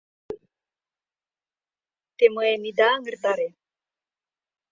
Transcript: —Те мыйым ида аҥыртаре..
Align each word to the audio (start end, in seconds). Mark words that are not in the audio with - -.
—Те 2.17 2.25
мыйым 2.35 2.61
ида 2.69 2.87
аҥыртаре.. 2.95 3.49